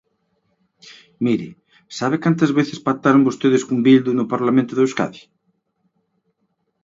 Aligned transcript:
Mire, 1.25 1.49
¿sabe 1.97 2.17
cantas 2.25 2.51
veces 2.59 2.83
pactaron 2.87 3.25
votedes 3.29 3.65
con 3.67 3.77
Bildu 3.85 4.11
no 4.15 4.29
Parlamento 4.33 4.73
de 4.73 4.81
Euskadi? 4.85 5.21